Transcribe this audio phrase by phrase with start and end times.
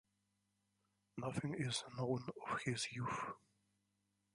[1.15, 3.33] Nothing is known of his youth.